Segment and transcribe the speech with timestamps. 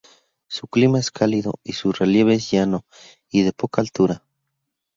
[0.47, 2.85] Su clima es cálido, y su relieve es llano
[3.29, 4.23] y de poca altura.